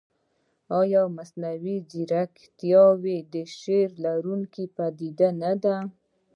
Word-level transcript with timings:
ایا 0.79 1.01
مصنوعي 1.17 1.75
ځیرکتیا 1.91 2.85
د 3.33 3.35
شعور 3.57 3.89
لرونکې 4.03 4.63
پدیده 4.75 5.29
نه 5.41 5.51
ده؟ 5.63 5.75